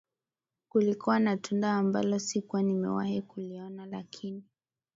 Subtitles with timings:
[0.69, 4.43] Kulikuwa na tunda ambalo sikuwa nimewahi kuliona lakini